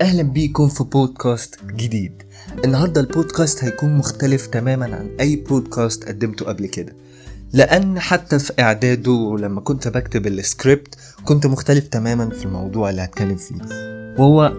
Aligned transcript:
أهلا 0.00 0.22
بيكم 0.22 0.68
في 0.68 0.84
بودكاست 0.84 1.56
جديد. 1.66 2.22
النهارده 2.64 3.00
البودكاست 3.00 3.64
هيكون 3.64 3.96
مختلف 3.96 4.46
تماما 4.46 4.84
عن 4.96 5.10
أي 5.20 5.36
بودكاست 5.36 6.04
قدمته 6.08 6.46
قبل 6.46 6.66
كده. 6.66 6.92
لأن 7.52 8.00
حتى 8.00 8.38
في 8.38 8.52
إعداده 8.60 9.10
ولما 9.10 9.60
كنت 9.60 9.88
بكتب 9.88 10.26
السكريبت 10.26 10.94
كنت 11.24 11.46
مختلف 11.46 11.86
تماما 11.88 12.30
في 12.30 12.44
الموضوع 12.44 12.90
اللي 12.90 13.02
هتكلم 13.02 13.36
فيه. 13.36 13.54
وهو 14.18 14.52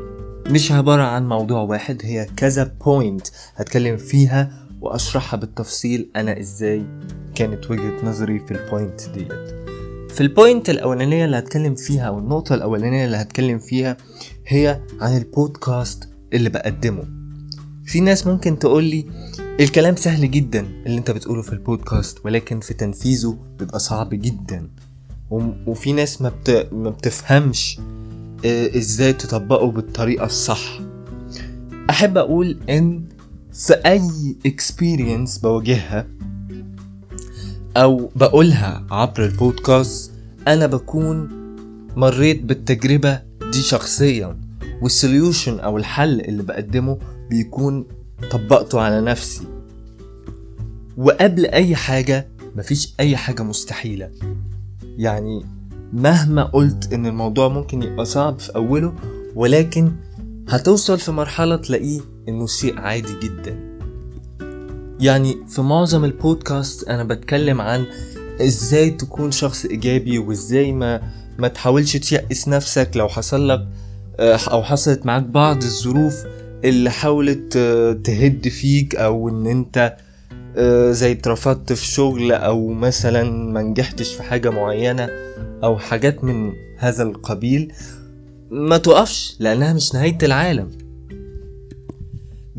مش 0.48 0.72
عبارة 0.72 1.04
عن 1.04 1.28
موضوع 1.28 1.62
واحد 1.62 2.02
هي 2.04 2.28
كذا 2.38 2.72
point 2.86 3.28
هتكلم 3.56 3.98
فيها 3.98 4.68
وأشرحها 4.82 5.38
بالتفصيل 5.38 6.10
أنا 6.16 6.40
إزاي 6.40 6.86
كانت 7.36 7.72
وجهة 7.72 8.06
نظري 8.06 8.40
في 8.40 8.52
ال 8.52 8.60
point 8.60 9.02
ديت. 9.14 9.59
في 10.10 10.22
ال 10.22 10.30
point 10.30 10.70
الأولانية 10.70 11.26
اللي 11.26 11.38
هتكلم 11.38 11.76
فيها 11.76 12.04
أو 12.04 12.20
النقطة 12.20 12.56
الأولانية 12.56 13.06
اللي 13.06 13.18
هتكلم 13.18 13.60
فيها 13.60 13.98
هي 14.48 14.82
عن 15.02 15.18
البودكاست 15.18 16.10
اللي 16.34 16.50
بقدمه. 16.50 17.04
في 17.86 18.00
ناس 18.00 18.28
ممكن 18.28 18.60
تقولي 18.60 19.06
الكلام 19.60 19.96
سهل 19.96 20.32
جدا 20.32 20.60
اللي 20.86 20.98
أنت 20.98 21.12
بتقوله 21.12 21.42
في 21.42 21.54
البودكاست 21.54 22.26
ولكن 22.26 22.60
في 22.60 22.74
تنفيذه 22.74 23.38
بيبقى 23.60 23.80
صعب 23.80 24.10
جدا. 24.10 24.70
وفي 25.68 25.94
ناس 25.94 26.22
ما, 26.22 26.30
بت... 26.30 26.70
ما 26.72 26.90
بتفهمش 26.90 27.80
آه، 28.46 28.78
إزاي 28.78 29.14
تطبقه 29.14 29.72
بالطريقة 29.72 30.26
الصح. 30.26 30.80
أحب 31.90 32.18
أقول 32.18 32.60
إن 32.70 33.04
في 33.54 33.74
أي 33.74 34.02
experience 34.48 35.42
بواجهها 35.42 36.08
أو 37.80 38.12
بقولها 38.16 38.86
عبر 38.92 39.26
البودكاست 39.26 40.12
أنا 40.48 40.68
بكون 40.68 41.30
مريت 41.96 42.44
بالتجربة 42.44 43.22
دي 43.52 43.62
شخصيا 43.62 44.38
والسوليوشن 44.82 45.60
أو 45.60 45.78
الحل 45.78 46.22
اللي 46.22 46.44
بقدمه 46.44 46.98
بيكون 47.30 47.86
طبقته 48.32 48.82
على 48.82 49.02
نفسي. 49.02 49.44
وقبل 50.98 51.46
أي 51.46 51.76
حاجة 51.76 52.28
مفيش 52.56 52.94
أي 53.00 53.18
حاجة 53.18 53.44
مستحيلة. 53.44 54.10
يعني 54.98 55.46
مهما 55.94 56.44
قلت 56.44 56.94
إن 56.94 57.06
الموضوع 57.06 57.48
ممكن 57.48 57.84
يبقى 57.84 58.06
صعب 58.06 58.40
في 58.40 58.56
أوله 58.56 58.94
ولكن 59.36 59.92
هتوصل 60.50 61.00
في 61.00 61.12
مرحلة 61.12 61.56
تلاقيه 61.56 62.00
إنه 62.30 62.48
شيء 62.48 62.80
عادي 62.80 63.20
جدا. 63.24 63.69
يعني 65.00 65.38
في 65.48 65.62
معظم 65.62 66.06
البودكاست 66.06 66.88
أنا 66.90 67.04
بتكلم 67.04 67.62
عن 67.62 67.86
إزاي 68.42 68.90
تكون 68.90 69.32
شخص 69.32 69.66
إيجابي 69.66 70.20
وإزاي 70.20 70.72
ما 70.72 71.02
ما 71.38 71.48
تحاولش 71.48 71.98
تيأس 71.98 72.48
نفسك 72.48 72.92
لو 72.96 73.08
حصل 73.08 73.48
لك 73.48 73.68
آه، 74.20 74.40
أو 74.52 74.64
حصلت 74.64 75.06
معاك 75.06 75.24
بعض 75.24 75.64
الظروف 75.64 76.24
اللي 76.64 76.90
حاولت 76.90 77.54
آه، 77.58 77.94
تهد 77.94 78.48
فيك 78.48 78.96
أو 78.96 79.30
إن 79.30 79.48
أنت 79.48 79.98
آه، 80.58 80.92
زي 80.92 81.12
اترفضت 81.12 81.74
في 81.74 81.86
شغل 81.86 82.32
أو 82.32 82.68
مثلا 82.68 83.32
ما 83.32 83.62
نجحتش 83.62 84.14
في 84.14 84.24
حاجة 84.24 84.50
معينة 84.50 85.10
أو 85.64 85.78
حاجات 85.78 86.24
من 86.24 86.54
هذا 86.78 87.04
القبيل 87.04 87.74
ما 88.52 88.78
توقفش 88.78 89.36
لأنها 89.40 89.74
مش 89.74 89.94
نهاية 89.94 90.18
العالم. 90.24 90.89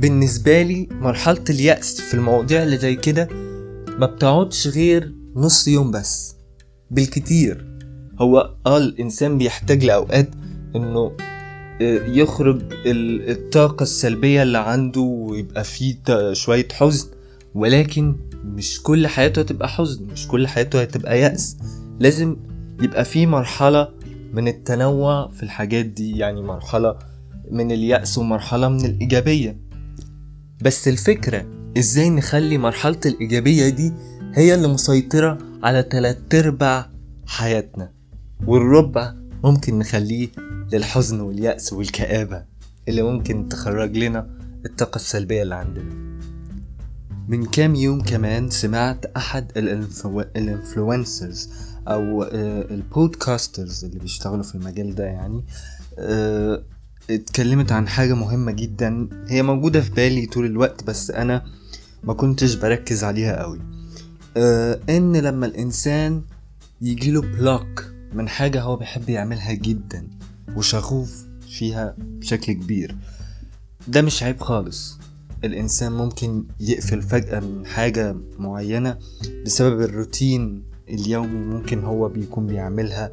بالنسبة 0.01 0.63
لي 0.63 0.89
مرحلة 0.91 1.45
اليأس 1.51 2.01
في 2.01 2.15
المواضيع 2.15 2.63
اللي 2.63 2.77
زي 2.77 2.95
كده 2.97 3.29
ما 3.99 4.07
بتقعدش 4.07 4.69
غير 4.69 5.13
نص 5.37 5.69
يوم 5.69 5.91
بس 5.91 6.35
بالكتير. 6.91 7.67
هو 8.21 8.55
آه 8.67 8.77
الإنسان 8.79 9.39
بيحتاج 9.39 9.85
لأوقات 9.85 10.29
إنه 10.77 11.13
آه، 11.83 12.07
يخرج 12.07 12.63
ال- 12.87 13.31
الطاقة 13.31 13.83
السلبية 13.83 14.43
اللي 14.43 14.59
عنده 14.59 15.01
ويبقى 15.01 15.65
فيه 15.65 15.97
شوية 16.33 16.69
حزن 16.73 17.09
ولكن 17.55 18.17
مش 18.45 18.83
كل 18.83 19.07
حياته 19.07 19.41
هتبقى 19.41 19.69
حزن 19.69 20.05
مش 20.13 20.29
كل 20.29 20.47
حياته 20.49 20.81
هتبقى 20.83 21.21
يأس. 21.21 21.57
لازم 22.01 22.37
يبقى 22.83 23.05
في 23.05 23.27
مرحلة 23.27 23.89
من 24.33 24.49
التنوع 24.49 25.29
في 25.29 25.43
الحاجات 25.43 25.85
دي 25.87 26.19
يعني 26.19 26.43
مرحلة 26.43 26.99
من 27.51 27.73
اليأس 27.73 28.19
ومرحلة 28.19 28.69
من 28.69 28.85
الإيجابية. 28.85 29.70
بس 30.63 30.89
الفكرة 30.89 31.47
إزاي 31.79 32.11
نخلي 32.11 32.59
مرحلة 32.59 33.01
الإيجابية 33.07 33.69
دي 33.69 33.93
هي 34.35 34.55
اللي 34.55 34.69
مسيطرة 34.69 35.39
على 35.63 35.83
تلات 35.83 36.35
أرباع 36.35 36.91
حياتنا 37.27 37.93
والربع 38.47 39.15
ممكن 39.45 39.79
نخليه 39.79 40.29
للحزن 40.73 41.21
واليأس 41.21 41.73
والكآبة 41.73 42.45
اللي 42.89 43.03
ممكن 43.03 43.49
تخرج 43.49 43.97
لنا 43.97 44.31
الطاقة 44.67 44.97
السلبية 44.97 45.43
اللي 45.43 45.55
عندنا. 45.55 46.11
من 47.29 47.45
كام 47.47 47.75
يوم 47.75 48.01
كمان 48.01 48.51
سمعت 48.51 49.05
أحد 49.17 49.53
ال 50.37 50.46
influencers 50.46 51.51
أو 51.89 52.23
آه، 52.23 52.63
ال 52.71 52.81
podcasters 52.81 53.85
اللي 53.85 53.99
بيشتغلوا 53.99 54.43
في 54.43 54.55
المجال 54.55 54.95
ده 54.95 55.05
يعني 55.05 55.45
آه، 55.99 56.63
اتكلمت 57.15 57.73
عن 57.73 57.89
حاجة 57.89 58.15
مهمة 58.15 58.53
جدا. 58.53 59.09
هي 59.29 59.43
موجودة 59.43 59.81
في 59.81 59.91
بالي 59.91 60.27
طول 60.27 60.47
الوقت 60.47 60.85
بس 60.85 61.11
أنا 61.11 61.45
ما 62.05 62.15
كنتش 62.15 62.55
بركز 62.55 63.05
عليها 63.05 63.43
قوي. 63.43 63.61
آه، 64.37 64.81
إن 64.89 65.17
لما 65.17 65.47
الإنسان 65.47 66.23
يجيله 66.83 67.21
بلوك 67.21 67.85
من 68.13 68.29
حاجة 68.29 68.63
هو 68.63 68.77
بيحب 68.77 69.09
يعملها 69.11 69.53
جدا 69.53 70.07
وشغوف 70.57 71.25
فيها 71.59 71.95
بشكل 71.99 72.53
كبير 72.53 72.97
ده 73.89 74.03
مش 74.03 74.23
عيب 74.23 74.41
خالص. 74.41 74.99
الإنسان 75.45 75.93
ممكن 75.93 76.45
يقفل 76.61 77.03
فجأة 77.03 77.41
من 77.41 77.67
حاجة 77.67 78.17
معينة 78.39 78.99
بسبب 79.47 79.81
الروتين 79.81 80.63
اليومي 80.89 81.39
ممكن 81.39 81.85
هو 81.85 82.09
بيكون 82.09 82.47
بيعملها. 82.47 83.11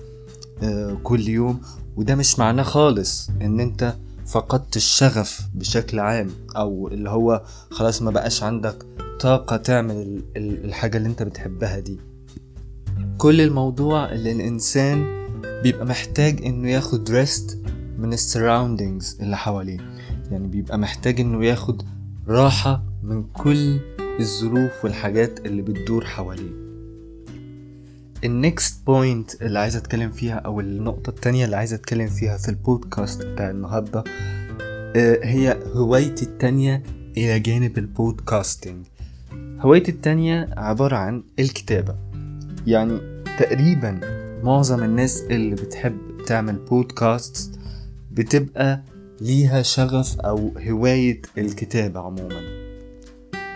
كل 1.03 1.27
يوم 1.27 1.61
وده 1.97 2.15
مش 2.15 2.39
معناه 2.39 2.63
خالص 2.63 3.29
إن 3.41 3.59
أنت 3.59 3.93
فقدت 4.25 4.75
الشغف 4.75 5.41
بشكل 5.55 5.99
عام 5.99 6.29
أو 6.55 6.87
اللي 6.87 7.09
هو 7.09 7.43
خلاص 7.71 8.01
ما 8.01 8.11
بقاش 8.11 8.43
عندك 8.43 8.85
طاقة 9.19 9.57
تعمل 9.57 9.95
ال- 9.95 10.23
ال- 10.37 10.65
الحاجة 10.65 10.97
اللي 10.97 11.09
أنت 11.09 11.23
بتحبها 11.23 11.79
دي. 11.79 11.99
كل 13.17 13.41
الموضوع 13.41 14.11
اللي 14.11 14.31
الإنسان 14.31 15.05
بيبقى 15.63 15.85
محتاج 15.85 16.41
إنه 16.45 16.69
ياخد 16.69 17.11
ريست 17.11 17.57
من 17.97 18.13
السراوندينجز 18.13 19.17
اللي 19.21 19.37
حواليه. 19.37 19.79
يعني 20.31 20.47
بيبقى 20.47 20.77
محتاج 20.77 21.19
إنه 21.19 21.45
ياخد 21.45 21.81
راحة 22.27 22.83
من 23.03 23.23
كل 23.23 23.79
الظروف 24.19 24.71
والحاجات 24.83 25.45
اللي 25.45 25.61
بتدور 25.61 26.05
حواليه. 26.05 26.66
ال 28.23 28.36
next 28.36 28.85
point 28.85 29.41
اللي 29.41 29.59
عايز 29.59 29.75
أتكلم 29.75 30.11
فيها 30.11 30.35
أو 30.35 30.59
النقطة 30.59 31.09
التانية 31.09 31.45
اللي 31.45 31.55
عايز 31.55 31.73
أتكلم 31.73 32.07
فيها 32.07 32.37
في 32.37 32.49
البودكاست 32.49 33.25
بتاع 33.25 33.49
النهاردة 33.49 34.03
آه، 34.95 35.19
هي 35.23 35.57
هوايتي 35.73 36.25
التانية 36.25 36.83
إلى 37.17 37.39
جانب 37.39 37.77
ال 37.77 37.87
podcasting 37.87 38.85
هوايتي 39.59 39.91
التانية 39.91 40.49
عبارة 40.57 40.95
عن 40.95 41.23
الكتابة. 41.39 41.95
يعني 42.67 42.99
تقريبا 43.39 43.99
معظم 44.43 44.83
الناس 44.83 45.21
اللي 45.21 45.55
بتحب 45.55 45.97
تعمل 46.25 46.55
بودكاست 46.55 47.59
بتبقى 48.11 48.81
ليها 49.21 49.61
شغف 49.61 50.19
أو 50.19 50.51
هواية 50.67 51.21
الكتابة 51.37 51.99
عموما. 51.99 52.41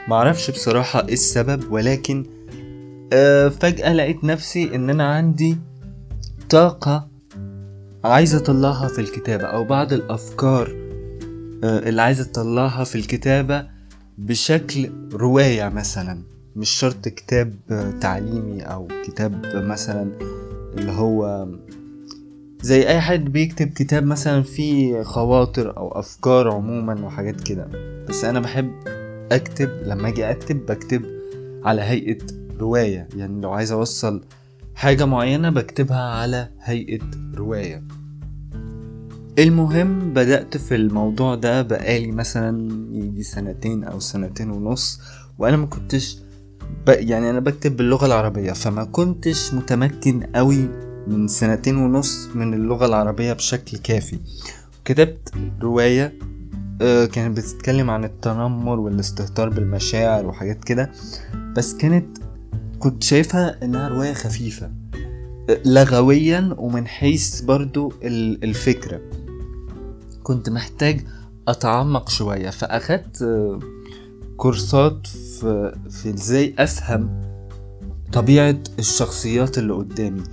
معرفش 0.07 0.51
بصراحة 0.51 1.07
إيه 1.07 1.13
السبب 1.13 1.72
ولكن 1.72 2.25
فجأة 3.49 3.94
لقيت 3.94 4.23
نفسي 4.23 4.75
إن 4.75 4.90
أنا 4.90 5.13
عندي 5.13 5.58
طاقة 6.49 7.08
عايز 8.03 8.35
أطلعها 8.35 8.87
في 8.87 9.02
الكتابة 9.02 9.43
أو 9.43 9.63
بعض 9.63 9.93
الأفكار 9.93 10.67
آه، 11.63 11.90
اللي 11.90 12.02
عايز 12.02 12.22
اطلعها 12.22 12.84
في 12.84 12.96
الكتابة 12.96 13.67
بشكل 14.17 14.90
رواية 15.13 15.69
مثلا 15.69 16.22
مش 16.55 16.69
شرط 16.69 17.08
كتاب 17.08 17.53
آه، 17.72 17.91
تعليمي 17.91 18.61
أو 18.61 18.87
كتاب 19.05 19.46
مثلا 19.55 20.11
اللي 20.78 20.91
هو 20.91 21.47
زي 22.61 22.87
أي 22.87 23.02
حد 23.02 23.25
بيكتب 23.25 23.67
كتاب 23.67 24.03
مثلا 24.03 24.43
فيه 24.43 25.03
خواطر 25.03 25.78
أو 25.78 25.99
أفكار 25.99 26.52
عموما 26.52 27.05
وحاجات 27.05 27.41
كده. 27.41 27.67
بس 28.09 28.25
أنا 28.25 28.40
بحب 28.40 28.72
أكتب 29.31 29.69
لما 29.85 30.08
أجي 30.08 30.31
أكتب 30.31 30.66
بكتب 30.66 31.02
على 31.63 31.81
هيئة 31.81 32.17
رواية. 32.61 33.08
يعني 33.16 33.41
لو 33.41 33.52
عايز 33.52 33.72
أوصل 33.72 34.22
حاجة 34.75 35.05
معينة 35.05 35.49
بكتبها 35.49 36.02
على 36.02 36.49
هيئة 36.61 37.02
رواية. 37.35 37.84
المهم 39.40 40.13
بدأت 40.13 40.58
في 40.58 40.75
الموضوع 40.75 41.35
ده 41.35 41.61
بقالي 41.61 42.11
مثلا 42.11 42.72
يجي 42.91 43.23
سنتين 43.23 43.84
أو 43.84 43.99
سنتين 43.99 44.52
ونص 44.52 44.99
وأنا 45.40 45.58
ما 45.58 45.66
كنتش 45.66 46.17
ب... 46.87 46.90
يعني 46.90 47.29
أنا 47.29 47.40
بكتب 47.40 47.78
باللغة 47.78 48.05
العربية 48.05 48.52
فما 48.52 48.84
كنتش 48.84 49.53
متمكن 49.53 50.23
قوي 50.35 50.69
من 51.08 51.28
سنتين 51.28 51.75
ونص 51.78 52.28
من 52.35 52.53
اللغة 52.53 52.85
العربية 52.85 53.34
بشكل 53.34 53.78
كافي. 53.78 54.19
كتبت 54.85 55.34
رواية 55.61 56.13
آه، 56.81 57.05
كانت 57.05 57.37
بتتكلم 57.37 57.90
عن 57.90 58.03
التنمر 58.03 58.79
والاستهتار 58.79 59.49
بالمشاعر 59.49 60.25
وحاجات 60.25 60.63
كده 60.63 60.91
بس 61.55 61.73
كانت 61.73 62.17
كنت 62.81 63.03
شايفها 63.03 63.63
إنها 63.66 63.87
رواية 63.87 64.13
خفيفة 64.13 64.72
آه، 65.49 65.59
لغويا 65.66 66.55
ومن 66.57 66.87
حيث 66.87 67.41
برضو 67.41 67.93
ال- 68.03 68.43
الفكرة. 68.43 69.01
كنت 70.23 70.49
محتاج 70.49 71.01
أتعمق 71.47 72.09
شوية 72.09 72.49
فأخدت 72.49 73.22
آه، 73.22 73.59
كورسات 74.37 75.07
في, 75.07 75.75
في 75.89 76.09
إزاي 76.09 76.55
أفهم 76.59 77.22
طبيعة 78.13 78.57
الشخصيات 78.79 79.57
اللي 79.57 79.73
قدامي. 79.73 80.23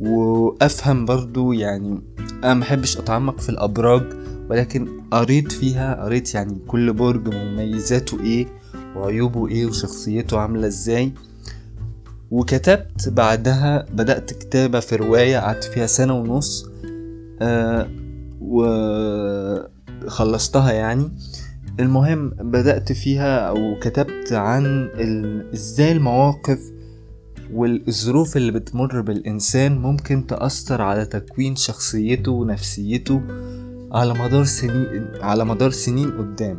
وأفهم 0.00 1.04
برضو 1.04 1.52
يعني 1.52 2.00
أنا 2.44 2.54
محبش 2.54 2.96
أتعمق 2.98 3.40
في 3.40 3.48
الأبراج 3.48 4.02
ولكن 4.50 4.88
قريت 5.10 5.52
فيها 5.52 6.04
قريت 6.04 6.34
يعني 6.34 6.58
كل 6.66 6.92
برج 6.92 7.34
مميزاته 7.34 8.20
إيه 8.20 8.46
وعيوبه 8.96 9.48
إيه 9.48 9.66
وشخصيته 9.66 10.38
عاملة 10.38 10.66
إزاي. 10.66 11.12
وكتبت 12.30 13.08
بعدها 13.08 13.86
بدأت 13.92 14.32
كتابة 14.32 14.80
في 14.80 14.96
رواية 14.96 15.38
قعدت 15.38 15.64
فيها 15.64 15.86
سنة 15.86 16.14
ونص 16.14 16.66
آه 17.42 17.88
وخلصتها 20.06 20.72
يعني. 20.72 21.10
المهم 21.80 22.28
بدأت 22.30 22.92
فيها 22.92 23.38
أو 23.38 23.78
كتبت 23.80 24.32
عن 24.32 24.64
ال... 24.94 25.46
إزاي 25.54 25.92
المواقف 25.92 26.60
والظروف 27.52 28.36
اللي 28.36 28.52
بتمر 28.52 29.00
بالإنسان 29.00 29.78
ممكن 29.78 30.26
تأثر 30.26 30.82
على 30.82 31.04
تكوين 31.04 31.56
شخصيته 31.56 32.32
ونفسيته 32.32 33.22
على 33.92 34.14
مدار 34.14 34.44
سنين 34.44 35.08
على 35.20 35.44
مدار 35.44 35.70
سنين 35.70 36.10
قدام. 36.10 36.58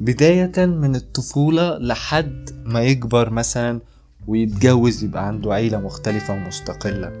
بداية 0.00 0.66
من 0.66 0.96
الطفولة 0.96 1.78
لحد 1.78 2.50
ما 2.64 2.82
يكبر 2.82 3.30
مثلا 3.30 3.80
ويتجوز 4.26 5.04
يبقى 5.04 5.26
عنده 5.26 5.52
عيلة 5.54 5.80
مختلفة 5.80 6.34
ومستقلة. 6.34 7.12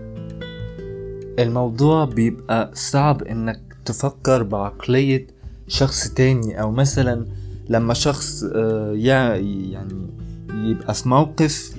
الموضوع 1.38 2.04
بيبقى 2.04 2.70
صعب 2.74 3.22
إنك 3.22 3.60
تفكر 3.84 4.42
بعقلية 4.42 5.26
شخص 5.68 6.08
تاني 6.08 6.60
أو 6.60 6.70
مثلا 6.70 7.26
لما 7.68 7.94
شخص 7.94 8.44
آه، 8.54 8.92
يع- 8.92 9.36
يعني 9.70 10.06
يبقى 10.54 10.94
في 10.94 11.08
موقف 11.08 11.72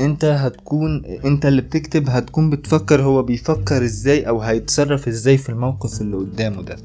أنت 0.00 0.24
هتكون 0.24 1.04
أنت 1.04 1.46
اللي 1.46 1.62
بتكتب 1.62 2.08
هتكون 2.10 2.50
بتفكر 2.50 3.02
هو 3.02 3.22
بيفكر 3.22 3.84
إزاي 3.84 4.28
أو 4.28 4.40
هيتصرف 4.40 5.08
إزاي 5.08 5.38
في 5.38 5.48
الموقف 5.48 6.00
اللي 6.00 6.16
قدامه 6.16 6.62
ده. 6.62 6.76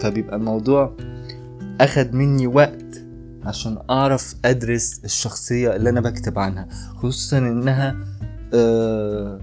فبيبقى 0.00 0.36
الموضوع 0.36 0.92
أخد 1.80 2.14
مني 2.14 2.46
وقت 2.46 2.89
عشان 3.44 3.78
أعرف 3.90 4.34
أدرس 4.44 5.00
الشخصية 5.04 5.76
اللي 5.76 5.90
أنا 5.90 6.00
بكتب 6.00 6.38
عنها 6.38 6.68
خصوصا 6.96 7.38
إنها 7.38 7.96
آه، 8.54 9.40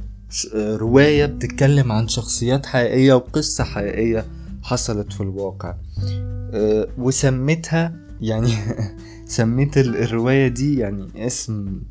آه، 0.55 0.75
رواية 0.75 1.25
بتتكلم 1.25 1.91
عن 1.91 2.07
شخصيات 2.07 2.65
حقيقية 2.65 3.13
وقصة 3.13 3.63
حقيقية 3.63 4.25
حصلت 4.63 5.13
في 5.13 5.21
الواقع. 5.21 5.75
آه، 6.53 6.87
وسميتها 6.97 7.93
يعني 8.21 8.53
سميت 9.27 9.77
ال- 9.77 9.95
الرواية 9.97 10.47
دي 10.47 10.77
يعني 10.77 11.27
اسم 11.27 11.81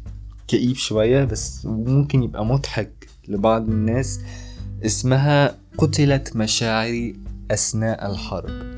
كئيب 0.48 0.76
شوية 0.76 1.24
بس 1.24 1.66
ممكن 1.66 2.22
يبقى 2.22 2.44
مضحك 2.46 3.08
لبعض 3.28 3.68
الناس. 3.68 4.20
اسمها 4.86 5.54
قتلت 5.78 6.36
مشاعري 6.36 7.16
أثناء 7.50 8.10
الحرب. 8.10 8.75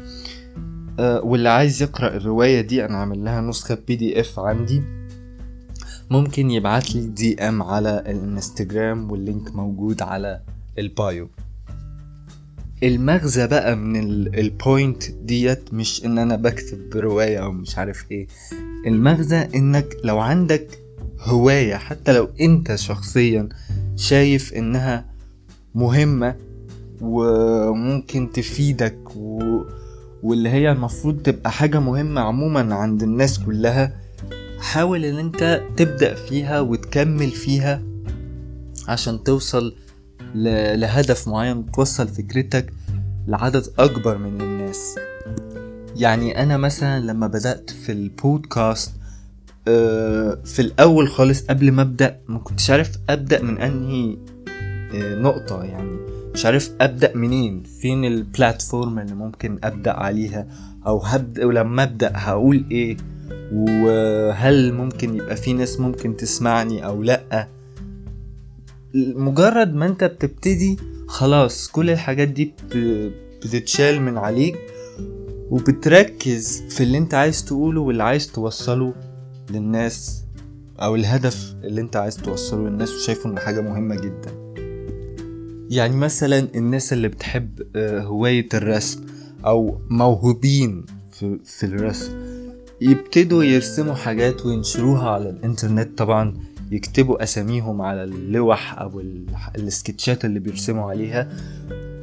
واللي 0.99 1.49
عايز 1.49 1.83
يقرأ 1.83 2.17
الرواية 2.17 2.61
دي 2.61 2.85
أنا 2.85 2.97
عامل 2.99 3.25
لها 3.25 3.41
نسخة 3.41 3.79
PDF 3.87 4.39
عندي. 4.39 4.83
ممكن 6.11 6.51
يبعت 6.51 6.95
لي 6.95 7.07
DM 7.07 7.63
على 7.63 8.03
الانستجرام 8.07 9.11
وال 9.11 9.25
link 9.25 9.55
موجود 9.55 10.03
على 10.03 10.41
ال 10.79 10.89
bio. 10.89 11.29
المغزى 12.83 13.47
بقى 13.47 13.77
من 13.77 13.97
ال- 14.03 14.39
البوينت 14.39 15.11
ديت 15.11 15.75
مش 15.75 16.05
إن 16.05 16.19
أنا 16.19 16.37
بكتب 16.37 16.97
رواية 16.97 17.39
أو 17.39 17.53
مش 17.53 17.79
عارف 17.79 18.05
إيه. 18.11 18.27
المغزى 18.87 19.37
إنك 19.55 19.97
لو 20.05 20.19
عندك 20.19 20.79
هواية 21.21 21.75
حتى 21.75 22.13
لو 22.13 22.29
أنت 22.41 22.75
شخصيا 22.75 23.49
شايف 23.97 24.55
إنها 24.55 25.05
مهمة 25.75 26.35
وممكن 27.01 28.31
تفيدك 28.33 28.99
و... 29.17 29.48
واللي 30.23 30.49
هي 30.49 30.73
المفروض 30.73 31.23
تبقى 31.23 31.51
حاجة 31.53 31.81
مهمة 31.81 32.21
عموما 32.21 32.75
عند 32.75 33.03
الناس 33.03 33.39
كلها 33.39 33.93
حاول 34.61 35.05
إن 35.05 35.19
أنت 35.19 35.63
تبدأ 35.77 36.15
فيها 36.15 36.61
وتكمل 36.61 37.31
فيها 37.31 37.83
عشان 38.89 39.25
توصل. 39.25 39.75
لهدف 40.35 41.29
معين 41.29 41.57
وتوصل 41.57 42.09
فكرتك 42.09 42.73
لعدد 43.29 43.67
أكبر 43.79 44.19
من 44.19 44.41
الناس 44.41 44.95
يعني 45.97 46.43
أنا 46.43 46.57
مثلا 46.57 47.01
لما 47.01 47.27
بدأت 47.27 47.71
في 47.71 47.93
البودكاست 47.93 48.93
آه، 49.69 50.39
في 50.45 50.63
الأول 50.63 51.09
خالص 51.09 51.43
قبل 51.43 51.73
ما 51.73 51.83
أبدأ 51.83 52.21
ما 52.29 52.39
كنتش 52.39 52.71
عارف 52.71 52.91
أبدأ 53.09 53.43
من 53.43 53.59
أنهي 53.59 54.17
آه، 54.95 55.15
نقطة 55.15 55.65
يعني 55.65 55.99
مش 56.35 56.47
عارف 56.47 56.71
أبدأ 56.81 57.17
منين 57.17 57.63
فين 57.63 58.05
البلاتفورم 58.05 58.99
اللي 58.99 59.15
ممكن 59.15 59.59
أبدأ 59.65 59.93
عليها 59.93 60.47
أو 60.87 60.99
هبدا 60.99 61.47
ولما 61.47 61.83
أبدأ 61.83 62.13
هقول 62.15 62.65
إيه 62.71 62.97
وهل 63.53 64.73
ممكن 64.75 65.15
يبقى 65.17 65.37
في 65.37 65.53
ناس 65.53 65.81
ممكن 65.81 66.17
تسمعني 66.17 66.87
أو 66.87 67.03
لأ. 67.03 67.49
مجرد 68.95 69.75
ما 69.75 69.87
أنت 69.87 70.05
بتبتدي 70.05 70.77
خلاص 71.07 71.69
كل 71.69 71.91
الحاجات 71.91 72.29
دي 72.29 72.45
بت- 72.45 73.13
بتتشال 73.43 74.01
من 74.03 74.19
عليك 74.19 74.57
وبتركز 75.51 76.63
في 76.71 76.83
اللي 76.83 76.99
أنت 76.99 77.15
عايز 77.15 77.45
تقوله 77.45 77.81
واللي 77.81 78.03
عايز 78.03 78.33
توصله 78.33 78.95
للناس 79.51 80.25
أو 80.83 80.95
الهدف 80.95 81.55
اللي 81.65 81.81
أنت 81.81 81.97
عايز 81.97 82.17
توصله 82.17 82.69
للناس 82.69 82.95
وشايفه 82.95 83.31
انه 83.31 83.41
حاجة 83.41 83.61
مهمة 83.61 83.95
جدا. 83.95 84.48
يعني 85.71 85.97
مثلا 85.97 86.49
الناس 86.55 86.93
اللي 86.93 87.09
بتحب 87.09 87.63
آه، 87.77 88.01
هواية 88.01 88.49
الرسم 88.55 89.01
أو 89.47 89.81
موهوبين 89.91 90.85
في, 91.13 91.39
الرسم 91.67 92.13
يبتدوا 92.81 93.45
يرسموا 93.45 93.95
حاجات 93.95 94.47
وينشروها 94.47 95.11
على 95.11 95.31
الإنترنت. 95.31 95.99
طبعا 95.99 96.35
يكتبوا 96.71 97.23
أساميهم 97.23 97.83
على 97.83 98.05
اللوح 98.05 98.81
ال- 99.01 99.25
السكتشات 99.57 100.25
اللي 100.25 100.39
بيرسموا 100.41 100.91
عليها. 100.91 101.29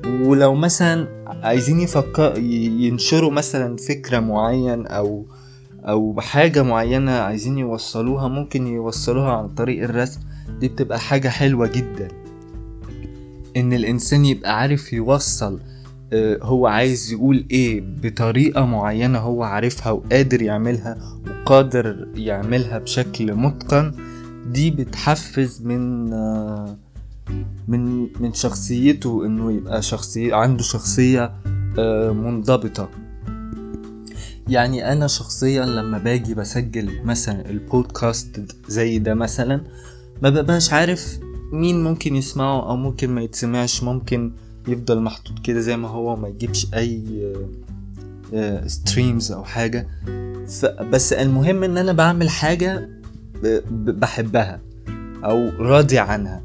ولو 0.06 0.56
مثلا 0.56 1.08
عايزين 1.44 1.80
يفكر 1.80 2.38
ينشروا 2.38 3.32
مثلا 3.32 3.78
فكرة 3.78 4.20
معين 4.20 4.88
أو 4.88 5.26
أو 5.80 6.22
حاجة 6.22 6.64
معينة 6.64 7.12
عايزين 7.12 7.58
يوصلوها 7.58 8.28
ممكن 8.28 8.68
يوصلوها 8.68 9.32
عن 9.32 9.48
طريق 9.50 9.84
الرسم. 9.84 10.20
دي 10.60 10.68
بتبقى 10.68 11.00
حاجة 11.00 11.30
حلوة 11.30 11.68
جدا. 11.68 12.08
إن 13.58 13.74
الإنسان 13.74 14.26
يبقى 14.26 14.60
عارف 14.60 14.94
يوصل 14.94 15.60
آه، 16.14 16.40
هو 16.42 16.68
عايز 16.68 17.12
يقول 17.12 17.46
إيه 17.52 17.84
بطريقة 18.04 18.66
معينة 18.66 19.20
هو 19.20 19.44
عارفها 19.44 19.92
وقادر 19.92 20.42
يعملها 20.42 20.98
وقادر 21.28 22.08
يعملها 22.16 22.78
بشكل 22.78 23.34
متقن 23.34 23.92
دي 24.52 24.72
بتحفز 24.72 25.62
من 25.62 26.14
آه، 26.14 26.78
من 27.68 28.08
من 28.20 28.34
شخصيته 28.34 29.26
إنه 29.26 29.52
يبقى 29.52 29.82
شخصية 29.82 30.36
عنده 30.36 30.64
شخصية 30.64 31.32
آه، 31.80 32.12
منضبطة. 32.12 32.90
يعني 34.48 34.92
أنا 34.92 35.08
شخصيا 35.08 35.66
لما 35.66 35.98
باجي 35.98 36.34
بسجل 36.34 37.02
مثلا 37.04 37.50
البودكاست 37.50 38.56
زي 38.68 39.00
ده 39.00 39.14
مثلا 39.14 39.62
ما 40.22 40.30
ببقاش 40.30 40.74
عارف 40.74 41.20
مين 41.52 41.84
ممكن 41.84 42.16
يسمعه 42.16 42.70
أو 42.70 42.76
ممكن 42.76 43.10
ما 43.10 43.22
يتسمعش 43.22 43.84
ممكن 43.84 44.32
يفضل 44.68 45.00
محطوط 45.02 45.40
كده 45.40 45.60
زي 45.60 45.78
ما 45.78 45.88
هو 45.88 46.14
وما 46.14 46.28
يجيبش 46.28 46.68
أي 46.74 47.04
streams 48.68 49.32
أو 49.32 49.44
حاجة. 49.44 49.88
ف- 50.48 50.66
بس 50.66 51.14
المهم 51.14 51.64
إن 51.64 51.78
أنا 51.78 51.94
بعمل 51.94 52.30
ب- 53.44 54.00
بحبها 54.00 54.62
أو 55.26 55.50
راضي 55.60 56.00
عنها. 56.00 56.42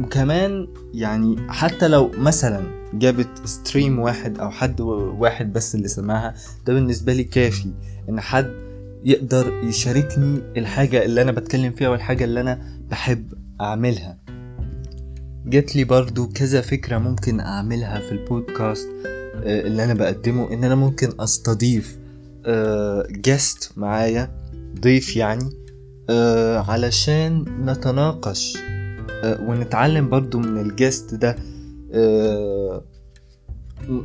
وكمان 0.00 0.68
يعني 0.94 1.36
حتى 1.48 1.88
لو 1.88 2.10
مثلا 2.18 2.62
جابت 2.94 3.28
stream 3.44 3.98
واحد 3.98 4.38
أو 4.38 4.50
حد 4.50 4.80
واحد 4.80 5.52
بس 5.52 5.74
اللي 5.74 5.88
سمعها 5.88 6.34
ده 6.66 6.74
بالنسبة 6.74 7.12
لي 7.12 7.24
كافي. 7.24 7.70
إن 8.08 8.20
حد 8.20 8.65
يقدر 9.06 9.52
يشاركني 9.64 10.42
الحاجة 10.56 11.04
اللي 11.04 11.22
أنا 11.22 11.32
بتكلم 11.32 11.72
فيها 11.72 11.88
والحاجة 11.88 12.24
اللي 12.24 12.40
أنا 12.40 12.58
بحب 12.90 13.32
أعملها. 13.60 14.18
جات 15.46 15.76
لي 15.76 15.84
برضو 15.84 16.26
كذا 16.28 16.60
فكرة 16.60 16.98
ممكن 16.98 17.40
أعملها 17.40 18.00
في 18.00 18.12
البودكاست 18.12 18.88
آه، 19.44 19.60
اللي 19.66 19.84
أنا 19.84 19.94
بقدمه 19.94 20.52
إن 20.52 20.64
أنا 20.64 20.74
ممكن 20.74 21.08
أستضيف 21.20 21.98
جست 23.10 23.72
معايا 23.76 24.30
ضيف 24.80 25.16
يعني 25.16 25.50
آه، 26.10 26.58
علشان 26.58 27.44
نتناقش 27.64 28.56
آه، 29.24 29.40
ونتعلم 29.42 30.08
برضو 30.08 30.38
من 30.38 30.60
الجست 30.60 31.14
ده. 31.14 31.36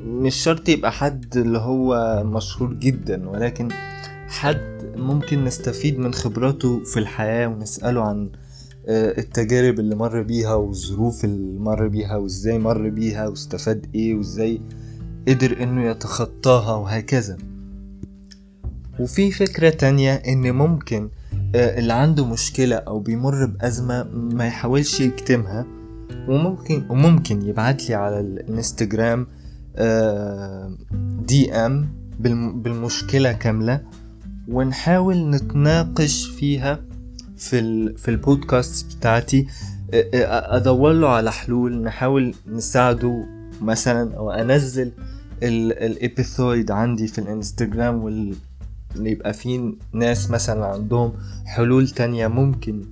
مش 0.05 0.35
شرط 0.35 0.69
يبقى 0.69 0.91
حد 0.91 1.37
اللي 1.37 1.57
هو 1.57 2.21
مشهور 2.25 2.73
جدا 2.73 3.29
ولكن 3.29 3.69
حد 4.31 4.93
ممكن 4.95 5.43
نستفيد 5.45 5.99
من 5.99 6.13
خبراته 6.13 6.83
في 6.83 6.97
الحياة 6.99 7.47
ونسأله 7.47 8.01
عن 8.01 8.29
آه، 8.87 9.19
التجارب 9.19 9.79
اللي 9.79 9.95
مر 9.95 10.21
بيها 10.21 10.53
والظروف 10.53 11.25
اللي 11.25 11.59
مر 11.59 11.87
بيها 11.87 12.15
وإزاي 12.15 12.59
مر 12.59 12.89
بيها 12.89 13.27
واستفاد 13.27 13.85
إيه 13.95 14.15
وإزاي 14.15 14.61
قدر 15.27 15.63
إنه 15.63 15.85
يتخطاها 15.85 16.75
وهكذا. 16.75 17.37
وفي 18.99 19.31
فكرة 19.31 19.69
تانية 19.69 20.13
إن 20.13 20.51
ممكن 20.51 21.09
آه، 21.55 21.79
اللي 21.79 21.93
عنده 21.93 22.25
مشكلة 22.25 22.75
أو 22.75 22.99
بيمر 22.99 23.45
بأزمة 23.45 24.03
ما 24.13 24.47
يحاولش 24.47 24.99
يكتمها 24.99 25.65
وممكن 26.27 26.83
وممكن 26.89 27.41
يبعت 27.41 27.89
لي 27.89 27.95
على 27.95 28.19
الإنستجرام 28.19 29.27
دي 31.27 31.53
إم 31.53 31.89
بالمشكلة 32.19 33.31
كاملة. 33.31 33.81
ونحاول 34.51 35.29
نتناقش 35.29 36.25
فيها 36.25 36.79
في 37.37 37.59
ال 37.59 37.97
في 37.97 38.11
البودكاست 38.11 38.97
بتاعتي. 38.97 39.47
أدور 39.93 40.91
له 40.93 41.09
على 41.09 41.31
حلول 41.31 41.81
نحاول 41.81 42.33
نساعده 42.47 43.25
مثلا 43.61 44.15
أو 44.17 44.31
أنزل 44.31 44.91
الابيثويد 45.43 46.71
عندي 46.71 47.07
في 47.07 47.19
الإنستجرام 47.19 48.03
وال 48.03 48.35
يبقى 48.95 49.33
في 49.33 49.73
ناس 49.93 50.31
مثلا 50.31 50.65
عندهم 50.65 51.13
حلول 51.45 51.89
تانية 51.89 52.27
ممكن 52.27 52.85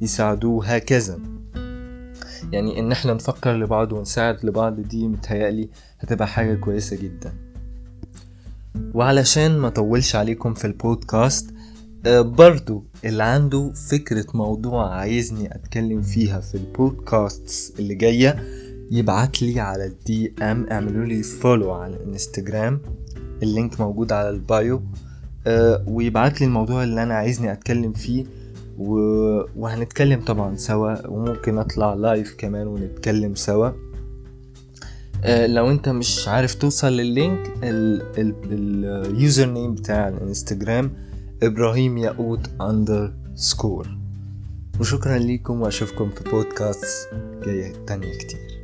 يساعدوه 0.00 0.66
هكذا. 0.66 1.18
يعني 2.52 2.78
إن 2.80 2.92
إحنا 2.92 3.14
نفكر 3.14 3.52
لبعض 3.56 3.92
ونساعد 3.92 4.44
لبعض 4.46 4.80
دي 4.80 5.08
متهيألي 5.08 5.68
هتبقى 6.00 6.26
حاجة 6.28 6.54
كويسة 6.54 6.96
جدا. 6.96 7.32
وعلشان 8.94 9.58
ما 9.58 9.68
طولش 9.68 10.16
عليكم 10.16 10.54
في 10.54 10.66
البودكاست 10.66 11.54
آه، 12.06 12.20
برضو 12.20 12.84
اللي 13.04 13.22
عنده 13.22 13.72
فكرة 13.90 14.26
موضوع 14.34 14.94
عايزني 14.94 15.54
أتكلم 15.54 16.02
فيها 16.02 16.40
في 16.40 16.54
البودكاست 16.54 17.74
اللي 17.78 17.94
جاية 17.94 18.44
يبعت 18.90 19.42
لي 19.42 19.60
على 19.60 19.86
ال 19.86 20.34
DM 20.42 20.66
اعملوا 20.70 21.04
لي 21.04 21.22
follow 21.22 21.72
على 21.72 21.96
الانستجرام 21.96 22.80
ال 23.42 23.50
link 23.50 23.80
موجود 23.80 24.12
على 24.12 24.30
ال 24.30 24.43
bio 24.43 24.82
أه 25.46 25.84
ويبعت 25.88 26.40
لي 26.40 26.46
الموضوع 26.46 26.84
اللي 26.84 27.02
أنا 27.02 27.14
عايزني 27.14 27.52
أتكلم 27.52 27.92
فيه. 27.92 28.24
وهنتكلم 29.56 30.20
طبعا 30.20 30.56
سوا 30.56 31.06
وممكن 31.06 31.58
أطلع 31.58 31.94
live 31.94 32.34
كمان 32.38 32.66
ونتكلم 32.66 33.34
سوا 33.34 33.70
لو 35.28 35.70
انت 35.70 35.88
مش 35.88 36.28
عارف 36.28 36.54
توصل 36.54 36.92
لل 36.92 37.09
link 37.09 37.43
ال 37.43 37.52
username 37.62 39.74
بتاع 39.74 40.08
الانستجرام 40.08 40.92
إبراهيم 41.42 41.98
ياقوت 41.98 42.50
underscore 42.60 43.88
وشكرا 44.80 45.18
ليكم 45.18 45.60
وأشوفكم 45.60 46.10
في 46.10 46.30
بودكاست 46.30 47.08
جاية 47.44 47.72
تانية 47.86 48.18
كتير. 48.18 48.63